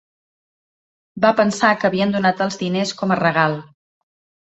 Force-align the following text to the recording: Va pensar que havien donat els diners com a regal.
Va 1.27 1.31
pensar 1.41 1.71
que 1.83 1.89
havien 1.91 2.17
donat 2.19 2.45
els 2.49 2.61
diners 2.65 2.99
com 3.03 3.17
a 3.19 3.23
regal. 3.25 3.63